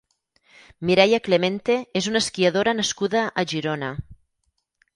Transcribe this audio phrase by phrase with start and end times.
[0.89, 3.95] Mireia Clemente és una esquiadora nascuda a Girona.